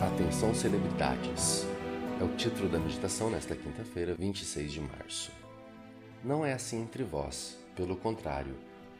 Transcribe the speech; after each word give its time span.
Atenção 0.00 0.54
celebridades. 0.54 1.64
É 2.20 2.22
o 2.22 2.36
título 2.36 2.68
da 2.68 2.78
meditação 2.78 3.30
nesta 3.30 3.56
quinta-feira, 3.56 4.14
26 4.14 4.70
de 4.70 4.80
março. 4.82 5.32
Não 6.22 6.44
é 6.44 6.52
assim 6.52 6.82
entre 6.82 7.02
vós, 7.02 7.56
pelo 7.74 7.96
contrário, 7.96 8.54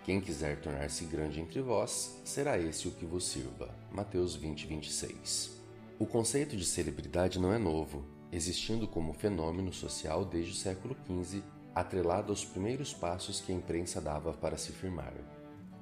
quem 0.05 0.23
quiser 0.23 0.59
tornar-se 0.59 1.05
grande 1.05 1.39
entre 1.39 1.61
vós, 1.61 2.19
será 2.25 2.59
esse 2.59 2.89
o 2.89 2.93
que 2.93 3.05
vos 3.05 3.27
sirva. 3.29 3.69
Mateus 3.93 4.37
20, 4.37 4.67
26. 4.67 5.61
O 5.99 6.07
conceito 6.07 6.57
de 6.57 6.65
celebridade 6.65 7.39
não 7.39 7.53
é 7.53 7.59
novo, 7.59 8.03
existindo 8.33 8.89
como 8.89 9.13
fenômeno 9.13 9.75
social 9.75 10.25
desde 10.25 10.53
o 10.53 10.55
século 10.55 10.97
XV, 11.07 11.43
atrelado 11.75 12.33
aos 12.33 12.43
primeiros 12.43 12.95
passos 12.95 13.39
que 13.39 13.53
a 13.53 13.55
imprensa 13.55 14.01
dava 14.01 14.33
para 14.33 14.57
se 14.57 14.73
firmar. 14.73 15.13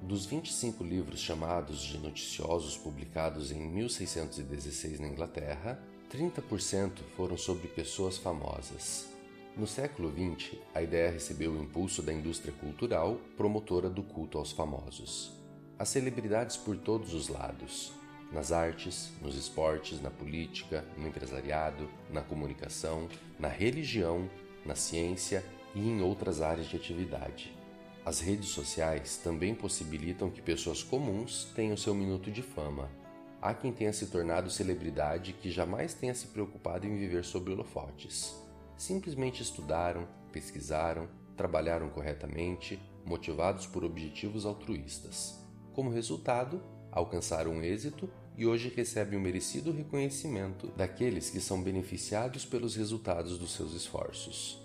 Dos 0.07 0.27
25 0.27 0.83
livros 0.83 1.19
chamados 1.19 1.81
de 1.81 1.97
noticiosos 1.97 2.77
publicados 2.77 3.51
em 3.51 3.59
1616 3.59 4.99
na 4.99 5.07
Inglaterra, 5.07 5.81
30% 6.11 6.99
foram 7.17 7.35
sobre 7.35 7.67
pessoas 7.67 8.15
famosas. 8.15 9.07
No 9.57 9.65
século 9.65 10.11
XX, 10.11 10.59
a 10.75 10.83
ideia 10.83 11.09
recebeu 11.09 11.53
o 11.53 11.59
impulso 11.59 12.03
da 12.03 12.13
indústria 12.13 12.53
cultural, 12.53 13.19
promotora 13.35 13.89
do 13.89 14.03
culto 14.03 14.37
aos 14.37 14.51
famosos. 14.51 15.33
As 15.79 15.89
celebridades 15.89 16.55
por 16.55 16.77
todos 16.77 17.15
os 17.15 17.27
lados, 17.27 17.91
nas 18.31 18.51
artes, 18.51 19.11
nos 19.23 19.35
esportes, 19.35 19.99
na 19.99 20.11
política, 20.11 20.85
no 20.99 21.07
empresariado, 21.07 21.89
na 22.11 22.21
comunicação, 22.21 23.09
na 23.39 23.47
religião, 23.47 24.29
na 24.63 24.75
ciência 24.75 25.43
e 25.73 25.79
em 25.79 26.03
outras 26.03 26.43
áreas 26.43 26.67
de 26.67 26.75
atividade. 26.75 27.64
As 28.05 28.19
redes 28.19 28.49
sociais 28.49 29.17
também 29.17 29.55
possibilitam 29.55 30.29
que 30.29 30.39
pessoas 30.39 30.83
comuns 30.83 31.45
tenham 31.55 31.75
seu 31.75 31.95
minuto 31.95 32.29
de 32.29 32.43
fama. 32.43 32.87
Há 33.41 33.51
quem 33.51 33.73
tenha 33.73 33.91
se 33.91 34.05
tornado 34.05 34.47
celebridade 34.51 35.33
que 35.33 35.49
jamais 35.49 35.95
tenha 35.95 36.13
se 36.13 36.27
preocupado 36.27 36.85
em 36.85 36.95
viver 36.95 37.25
sob 37.25 37.51
holofotes. 37.51 38.35
Simplesmente 38.77 39.41
estudaram, 39.41 40.07
pesquisaram, 40.31 41.09
trabalharam 41.35 41.89
corretamente, 41.89 42.79
motivados 43.03 43.65
por 43.65 43.83
objetivos 43.83 44.45
altruístas. 44.45 45.43
Como 45.73 45.89
resultado, 45.89 46.61
alcançaram 46.91 47.63
êxito 47.63 48.07
e 48.37 48.45
hoje 48.45 48.71
recebem 48.75 49.17
o 49.17 49.21
merecido 49.21 49.71
reconhecimento 49.71 50.67
daqueles 50.77 51.31
que 51.31 51.41
são 51.41 51.59
beneficiados 51.59 52.45
pelos 52.45 52.75
resultados 52.75 53.39
dos 53.39 53.55
seus 53.55 53.73
esforços. 53.73 54.64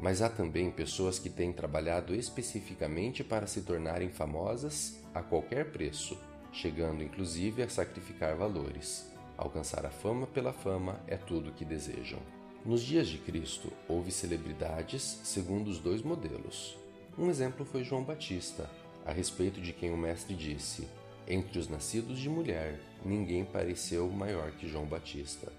Mas 0.00 0.22
há 0.22 0.28
também 0.28 0.70
pessoas 0.70 1.18
que 1.18 1.28
têm 1.28 1.52
trabalhado 1.52 2.14
especificamente 2.14 3.24
para 3.24 3.46
se 3.46 3.62
tornarem 3.62 4.08
famosas 4.08 4.98
a 5.12 5.22
qualquer 5.22 5.72
preço, 5.72 6.16
chegando 6.52 7.02
inclusive 7.02 7.62
a 7.62 7.68
sacrificar 7.68 8.36
valores. 8.36 9.10
Alcançar 9.36 9.84
a 9.84 9.90
fama 9.90 10.26
pela 10.26 10.52
fama 10.52 11.00
é 11.06 11.16
tudo 11.16 11.50
o 11.50 11.52
que 11.52 11.64
desejam. 11.64 12.20
Nos 12.64 12.82
dias 12.82 13.08
de 13.08 13.18
Cristo, 13.18 13.72
houve 13.88 14.10
celebridades 14.10 15.20
segundo 15.24 15.68
os 15.68 15.78
dois 15.78 16.02
modelos. 16.02 16.76
Um 17.16 17.28
exemplo 17.28 17.64
foi 17.64 17.82
João 17.82 18.04
Batista, 18.04 18.68
a 19.04 19.12
respeito 19.12 19.60
de 19.60 19.72
quem 19.72 19.92
o 19.92 19.96
Mestre 19.96 20.34
disse: 20.34 20.88
Entre 21.26 21.58
os 21.58 21.68
nascidos 21.68 22.18
de 22.18 22.28
mulher, 22.28 22.78
ninguém 23.04 23.44
pareceu 23.44 24.08
maior 24.08 24.52
que 24.52 24.68
João 24.68 24.84
Batista. 24.84 25.52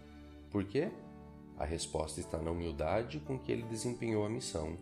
Por 0.51 0.63
quê? 0.65 0.89
A 1.59 1.65
resposta 1.65 2.21
está 2.21 2.37
na 2.37 2.51
humildade 2.51 3.19
com 3.19 3.37
que 3.37 3.51
ele 3.51 3.63
desempenhou 3.63 4.25
a 4.25 4.29
missão. 4.29 4.77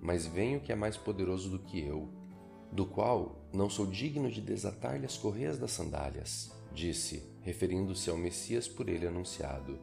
Mas 0.00 0.26
venho 0.26 0.60
que 0.60 0.72
é 0.72 0.74
mais 0.74 0.96
poderoso 0.96 1.50
do 1.50 1.58
que 1.58 1.78
eu, 1.78 2.08
do 2.72 2.86
qual 2.86 3.46
não 3.52 3.68
sou 3.68 3.86
digno 3.86 4.30
de 4.30 4.40
desatar-lhe 4.40 5.04
as 5.04 5.18
correias 5.18 5.58
das 5.58 5.72
sandálias, 5.72 6.50
disse, 6.72 7.22
referindo-se 7.42 8.08
ao 8.08 8.16
Messias 8.16 8.66
por 8.66 8.88
ele 8.88 9.06
anunciado. 9.06 9.78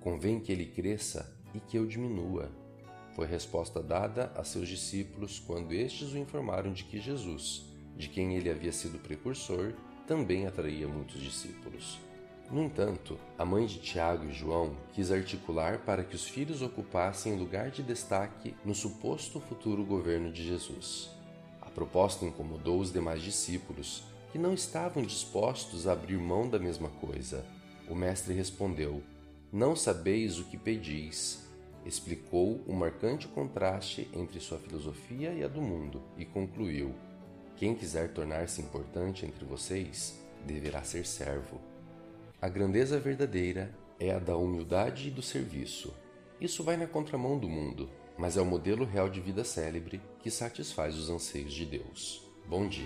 Convém 0.00 0.38
que 0.38 0.52
ele 0.52 0.66
cresça 0.66 1.34
e 1.54 1.60
que 1.60 1.78
eu 1.78 1.86
diminua. 1.86 2.50
Foi 3.14 3.26
resposta 3.26 3.82
dada 3.82 4.32
a 4.36 4.44
seus 4.44 4.68
discípulos 4.68 5.38
quando 5.38 5.72
estes 5.72 6.12
o 6.12 6.18
informaram 6.18 6.74
de 6.74 6.84
que 6.84 7.00
Jesus, 7.00 7.72
de 7.96 8.08
quem 8.08 8.34
ele 8.34 8.50
havia 8.50 8.72
sido 8.72 8.98
precursor, 8.98 9.72
também 10.06 10.46
atraía 10.46 10.86
muitos 10.86 11.22
discípulos. 11.22 11.98
No 12.50 12.62
entanto, 12.62 13.18
a 13.38 13.44
mãe 13.44 13.66
de 13.66 13.78
Tiago 13.78 14.26
e 14.26 14.32
João 14.32 14.76
quis 14.92 15.10
articular 15.10 15.78
para 15.78 16.04
que 16.04 16.14
os 16.14 16.28
filhos 16.28 16.62
ocupassem 16.62 17.36
lugar 17.36 17.70
de 17.70 17.82
destaque 17.82 18.54
no 18.64 18.74
suposto 18.74 19.40
futuro 19.40 19.84
governo 19.84 20.30
de 20.30 20.46
Jesus. 20.46 21.10
A 21.60 21.70
proposta 21.70 22.24
incomodou 22.24 22.78
os 22.78 22.92
demais 22.92 23.22
discípulos, 23.22 24.04
que 24.30 24.38
não 24.38 24.52
estavam 24.52 25.02
dispostos 25.02 25.86
a 25.86 25.92
abrir 25.92 26.18
mão 26.18 26.48
da 26.48 26.58
mesma 26.58 26.88
coisa. 26.88 27.44
O 27.88 27.94
mestre 27.94 28.34
respondeu: 28.34 29.02
Não 29.52 29.74
sabeis 29.74 30.38
o 30.38 30.44
que 30.44 30.58
pedis. 30.58 31.42
Explicou 31.84 32.62
o 32.66 32.72
marcante 32.72 33.28
contraste 33.28 34.08
entre 34.14 34.40
sua 34.40 34.58
filosofia 34.58 35.32
e 35.32 35.42
a 35.42 35.48
do 35.48 35.62
mundo 35.62 36.02
e 36.16 36.24
concluiu: 36.24 36.94
Quem 37.56 37.74
quiser 37.74 38.12
tornar-se 38.12 38.60
importante 38.60 39.24
entre 39.24 39.44
vocês 39.44 40.18
deverá 40.46 40.82
ser 40.82 41.06
servo. 41.06 41.73
A 42.44 42.48
grandeza 42.50 43.00
verdadeira 43.00 43.74
é 43.98 44.10
a 44.10 44.18
da 44.18 44.36
humildade 44.36 45.08
e 45.08 45.10
do 45.10 45.22
serviço. 45.22 45.94
Isso 46.38 46.62
vai 46.62 46.76
na 46.76 46.86
contramão 46.86 47.38
do 47.38 47.48
mundo, 47.48 47.88
mas 48.18 48.36
é 48.36 48.42
o 48.42 48.44
modelo 48.44 48.84
real 48.84 49.08
de 49.08 49.18
vida 49.18 49.42
célebre 49.42 49.98
que 50.18 50.30
satisfaz 50.30 50.94
os 50.94 51.08
anseios 51.08 51.54
de 51.54 51.64
Deus. 51.64 52.22
Bom 52.46 52.68
dia. 52.68 52.84